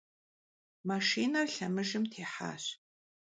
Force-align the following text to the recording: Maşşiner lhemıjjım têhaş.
Maşşiner 0.87 1.47
lhemıjjım 1.53 2.03
têhaş. 2.11 2.63